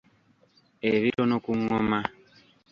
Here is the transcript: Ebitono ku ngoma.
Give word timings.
Ebitono 0.93 1.35
ku 1.43 1.51
ngoma. 1.61 1.99